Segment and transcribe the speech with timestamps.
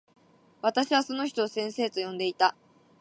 [0.63, 2.55] 私はその人を先生と呼んでいた。